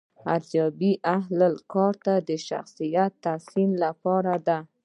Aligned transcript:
ارزیابي 0.35 0.91
اهل 1.17 1.41
کار 1.73 1.93
ته 2.05 2.13
د 2.29 2.29
شخصیت 2.47 3.11
د 3.17 3.21
تحسین 3.25 3.69
لپاره 3.83 4.33
ده. 4.47 4.57